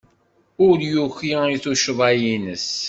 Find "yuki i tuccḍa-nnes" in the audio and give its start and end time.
0.91-2.69